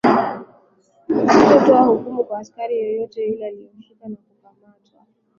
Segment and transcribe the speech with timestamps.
[1.31, 5.01] Hatotoa hukumu kwa askari yoyote yule aliyehusika kwa kukamatwa